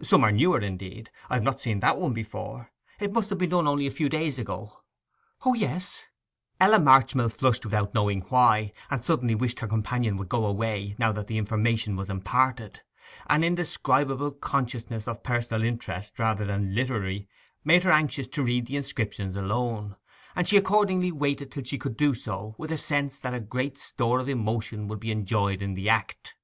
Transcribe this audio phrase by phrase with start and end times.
[0.00, 2.70] Some are newer; indeed, I have not seen that one before.
[3.00, 4.80] It must have been done only a few days ago.'
[5.44, 6.04] 'O yes!...'
[6.60, 11.10] Ella Marchmill flushed without knowing why, and suddenly wished her companion would go away, now
[11.10, 12.82] that the information was imparted.
[13.28, 17.26] An indescribable consciousness of personal interest rather than literary
[17.64, 19.96] made her anxious to read the inscription alone;
[20.36, 23.78] and she accordingly waited till she could do so, with a sense that a great
[23.78, 26.36] store of emotion would be enjoyed in the act.